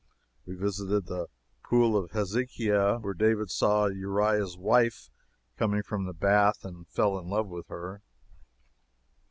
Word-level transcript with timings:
We 0.47 0.55
visited 0.55 1.05
the 1.05 1.27
pool 1.63 1.95
of 1.95 2.09
Hezekiah, 2.09 3.01
where 3.01 3.13
David 3.13 3.51
saw 3.51 3.85
Uriah's 3.85 4.57
wife 4.57 5.11
coming 5.57 5.83
from 5.83 6.05
the 6.05 6.13
bath 6.15 6.65
and 6.65 6.87
fell 6.87 7.19
in 7.19 7.29
love 7.29 7.45
with 7.49 7.67
her. 7.67 8.01